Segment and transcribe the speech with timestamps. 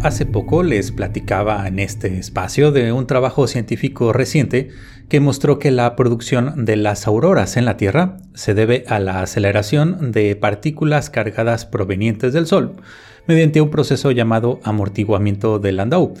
[0.00, 4.68] Hace poco les platicaba en este espacio de un trabajo científico reciente
[5.08, 9.22] que mostró que la producción de las auroras en la Tierra se debe a la
[9.22, 12.76] aceleración de partículas cargadas provenientes del Sol
[13.26, 16.14] mediante un proceso llamado amortiguamiento de Landau,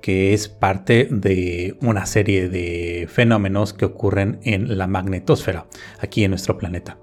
[0.00, 5.66] que es parte de una serie de fenómenos que ocurren en la magnetosfera,
[5.98, 6.98] aquí en nuestro planeta.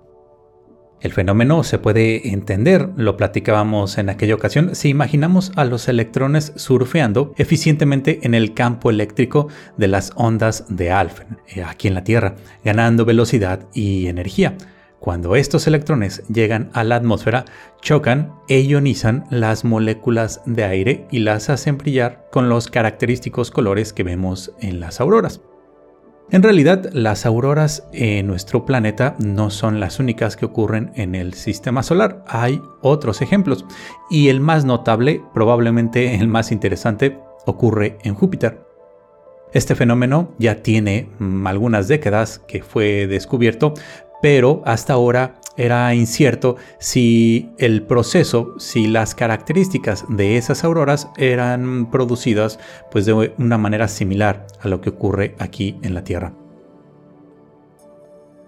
[1.01, 6.53] El fenómeno se puede entender, lo platicábamos en aquella ocasión, si imaginamos a los electrones
[6.57, 12.03] surfeando eficientemente en el campo eléctrico de las ondas de Alphen, eh, aquí en la
[12.03, 14.55] Tierra, ganando velocidad y energía.
[14.99, 17.45] Cuando estos electrones llegan a la atmósfera,
[17.81, 23.91] chocan e ionizan las moléculas de aire y las hacen brillar con los característicos colores
[23.93, 25.41] que vemos en las auroras.
[26.31, 31.33] En realidad, las auroras en nuestro planeta no son las únicas que ocurren en el
[31.33, 32.23] sistema solar.
[32.25, 33.66] Hay otros ejemplos
[34.09, 38.61] y el más notable, probablemente el más interesante, ocurre en Júpiter.
[39.52, 43.73] Este fenómeno ya tiene mm, algunas décadas que fue descubierto,
[44.22, 51.89] pero hasta ahora era incierto si el proceso, si las características de esas auroras eran
[51.91, 52.59] producidas
[52.91, 56.33] pues de una manera similar a lo que ocurre aquí en la Tierra.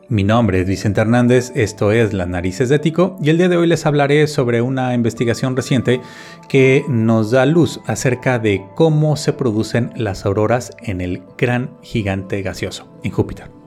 [0.10, 3.58] Mi nombre es Vicente Hernández, esto es Las Narices de Tico y el día de
[3.58, 6.02] hoy les hablaré sobre una investigación reciente
[6.50, 12.42] que nos da luz acerca de cómo se producen las auroras en el gran gigante
[12.42, 13.63] gaseoso, en Júpiter.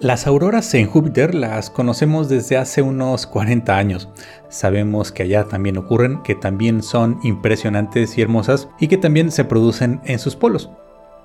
[0.00, 4.10] Las auroras en Júpiter las conocemos desde hace unos 40 años.
[4.50, 9.46] Sabemos que allá también ocurren, que también son impresionantes y hermosas y que también se
[9.46, 10.68] producen en sus polos.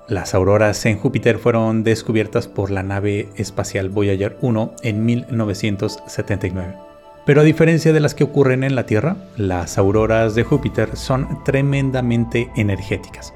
[0.08, 6.74] Las auroras en Júpiter fueron descubiertas por la nave espacial Voyager 1 en 1979.
[7.26, 11.44] Pero a diferencia de las que ocurren en la Tierra, las auroras de Júpiter son
[11.44, 13.34] tremendamente energéticas.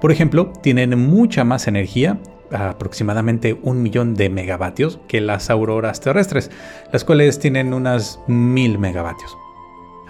[0.00, 2.18] Por ejemplo, tienen mucha más energía
[2.52, 6.50] aproximadamente un millón de megavatios que las auroras terrestres,
[6.92, 9.36] las cuales tienen unas mil megavatios.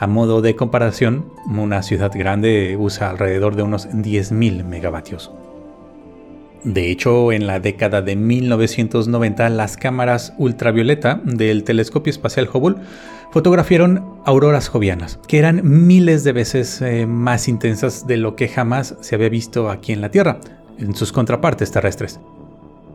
[0.00, 5.30] A modo de comparación, una ciudad grande usa alrededor de unos 10.000 megavatios.
[6.64, 12.76] De hecho, en la década de 1990, las cámaras ultravioleta del telescopio espacial Hubble
[13.30, 18.96] fotografiaron auroras jovianas, que eran miles de veces eh, más intensas de lo que jamás
[19.00, 20.40] se había visto aquí en la Tierra,
[20.80, 22.20] en sus contrapartes terrestres.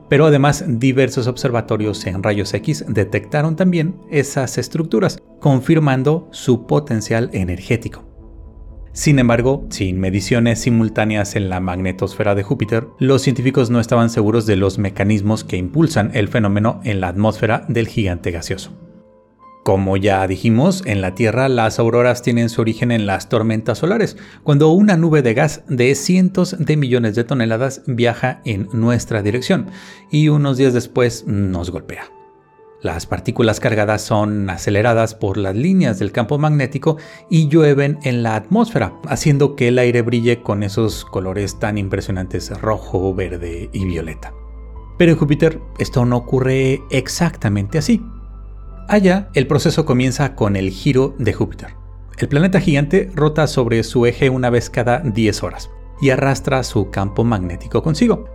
[0.09, 8.03] Pero además diversos observatorios en rayos X detectaron también esas estructuras, confirmando su potencial energético.
[8.95, 14.45] Sin embargo, sin mediciones simultáneas en la magnetosfera de Júpiter, los científicos no estaban seguros
[14.45, 18.84] de los mecanismos que impulsan el fenómeno en la atmósfera del gigante gaseoso.
[19.65, 24.15] Como ya dijimos, en la Tierra las auroras tienen su origen en las tormentas solares,
[24.43, 29.71] cuando una nube de gas de cientos de millones de toneladas viaja en nuestra dirección
[30.11, 32.11] y unos días después nos golpea.
[32.83, 36.97] Las partículas cargadas son aceleradas por las líneas del campo magnético
[37.31, 42.51] y llueven en la atmósfera, haciendo que el aire brille con esos colores tan impresionantes
[42.61, 44.31] rojo, verde y violeta.
[44.99, 47.99] Pero en Júpiter esto no ocurre exactamente así.
[48.87, 51.69] Allá, el proceso comienza con el giro de Júpiter.
[52.19, 56.91] El planeta gigante rota sobre su eje una vez cada 10 horas y arrastra su
[56.91, 58.25] campo magnético consigo.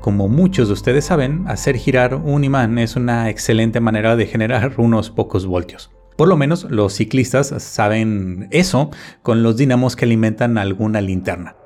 [0.00, 4.72] Como muchos de ustedes saben, hacer girar un imán es una excelente manera de generar
[4.78, 5.90] unos pocos voltios.
[6.16, 8.90] Por lo menos los ciclistas saben eso
[9.20, 11.56] con los dinamos que alimentan alguna linterna.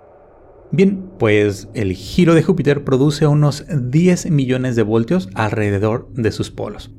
[0.72, 6.50] Bien, pues el giro de Júpiter produce unos 10 millones de voltios alrededor de sus
[6.50, 6.90] polos.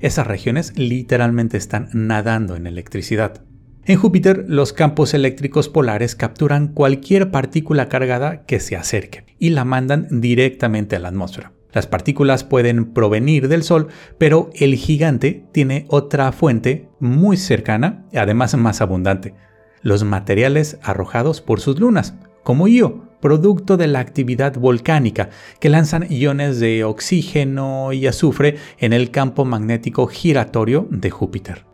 [0.00, 3.42] Esas regiones literalmente están nadando en electricidad.
[3.84, 9.64] En Júpiter, los campos eléctricos polares capturan cualquier partícula cargada que se acerque y la
[9.64, 11.52] mandan directamente a la atmósfera.
[11.72, 13.88] Las partículas pueden provenir del Sol,
[14.18, 19.34] pero el gigante tiene otra fuente muy cercana, además más abundante,
[19.82, 25.30] los materiales arrojados por sus lunas, como Io, producto de la actividad volcánica,
[25.60, 31.66] que lanzan iones de oxígeno y azufre en el campo magnético giratorio de Júpiter.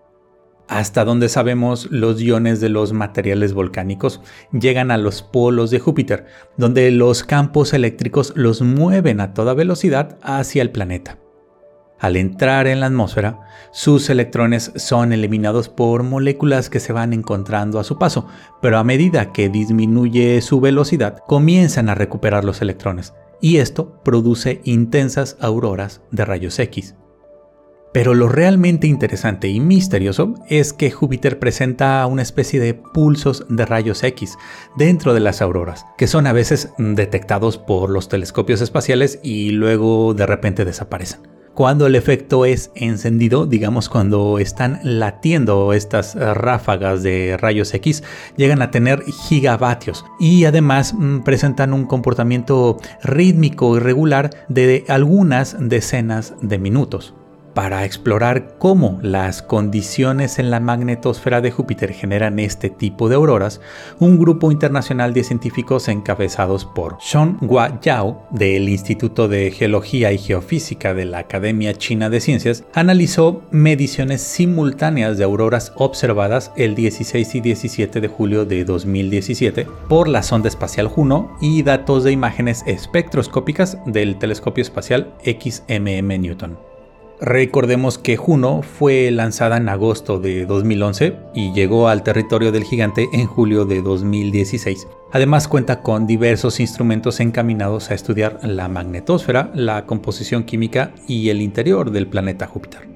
[0.66, 6.24] Hasta donde sabemos, los iones de los materiales volcánicos llegan a los polos de Júpiter,
[6.56, 11.18] donde los campos eléctricos los mueven a toda velocidad hacia el planeta.
[11.98, 17.78] Al entrar en la atmósfera, sus electrones son eliminados por moléculas que se van encontrando
[17.78, 18.26] a su paso,
[18.60, 24.60] pero a medida que disminuye su velocidad, comienzan a recuperar los electrones, y esto produce
[24.64, 26.94] intensas auroras de rayos X.
[27.92, 33.64] Pero lo realmente interesante y misterioso es que Júpiter presenta una especie de pulsos de
[33.66, 34.36] rayos X
[34.76, 40.12] dentro de las auroras, que son a veces detectados por los telescopios espaciales y luego
[40.12, 41.33] de repente desaparecen.
[41.54, 48.02] Cuando el efecto es encendido, digamos cuando están latiendo estas ráfagas de rayos X,
[48.36, 55.56] llegan a tener gigavatios y además mm, presentan un comportamiento rítmico y regular de algunas
[55.60, 57.14] decenas de minutos
[57.54, 63.60] para explorar cómo las condiciones en la magnetosfera de Júpiter generan este tipo de auroras,
[64.00, 66.98] un grupo internacional de científicos encabezados por
[67.40, 73.42] Hua Yao del Instituto de Geología y Geofísica de la Academia China de Ciencias analizó
[73.50, 80.22] mediciones simultáneas de auroras observadas el 16 y 17 de julio de 2017 por la
[80.22, 86.73] sonda espacial Juno y datos de imágenes espectroscópicas del telescopio espacial XMM Newton.
[87.20, 93.08] Recordemos que Juno fue lanzada en agosto de 2011 y llegó al territorio del gigante
[93.12, 94.88] en julio de 2016.
[95.12, 101.40] Además cuenta con diversos instrumentos encaminados a estudiar la magnetosfera, la composición química y el
[101.40, 102.88] interior del planeta Júpiter.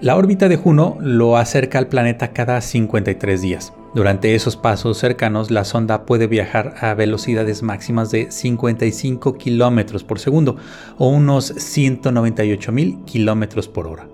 [0.00, 3.72] La órbita de Juno lo acerca al planeta cada 53 días.
[3.92, 10.20] Durante esos pasos cercanos, la sonda puede viajar a velocidades máximas de 55 km por
[10.20, 10.56] segundo
[10.96, 14.08] o unos 198 mil km por hora.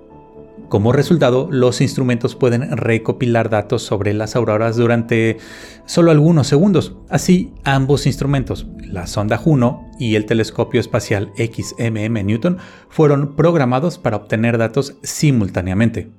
[0.70, 5.36] Como resultado, los instrumentos pueden recopilar datos sobre las auroras durante
[5.84, 6.96] solo algunos segundos.
[7.08, 12.58] Así, ambos instrumentos, la sonda Juno y el telescopio espacial XMM Newton,
[12.88, 16.10] fueron programados para obtener datos simultáneamente.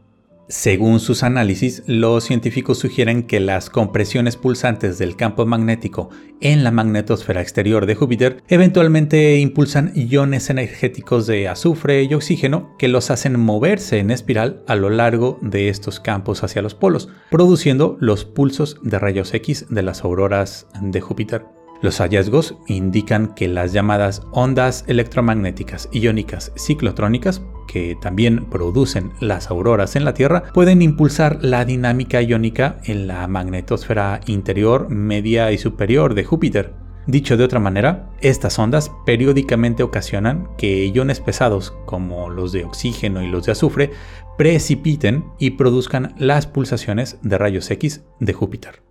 [0.50, 6.10] Según sus análisis, los científicos sugieren que las compresiones pulsantes del campo magnético
[6.40, 12.88] en la magnetosfera exterior de Júpiter eventualmente impulsan iones energéticos de azufre y oxígeno que
[12.88, 17.98] los hacen moverse en espiral a lo largo de estos campos hacia los polos, produciendo
[18.00, 21.44] los pulsos de rayos X de las auroras de Júpiter.
[21.82, 29.96] Los hallazgos indican que las llamadas ondas electromagnéticas iónicas ciclotrónicas, que también producen las auroras
[29.96, 36.16] en la Tierra, pueden impulsar la dinámica iónica en la magnetosfera interior, media y superior
[36.16, 36.74] de Júpiter.
[37.08, 43.24] Dicho de otra manera, estas ondas periódicamente ocasionan que iones pesados como los de oxígeno
[43.24, 43.92] y los de azufre
[44.38, 48.87] precipiten y produzcan las pulsaciones de rayos X de Júpiter.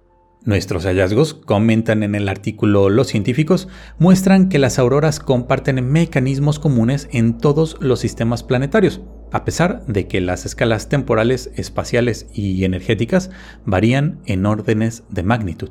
[0.46, 3.66] Nuestros hallazgos, comentan en el artículo los científicos,
[3.98, 9.00] muestran que las auroras comparten mecanismos comunes en todos los sistemas planetarios,
[9.32, 13.32] a pesar de que las escalas temporales, espaciales y energéticas
[13.64, 15.70] varían en órdenes de magnitud.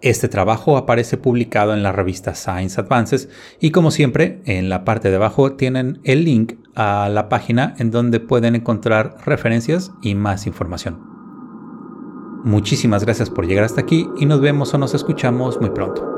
[0.00, 3.28] Este trabajo aparece publicado en la revista Science Advances
[3.58, 7.90] y como siempre en la parte de abajo tienen el link a la página en
[7.90, 11.15] donde pueden encontrar referencias y más información.
[12.46, 16.15] Muchísimas gracias por llegar hasta aquí y nos vemos o nos escuchamos muy pronto.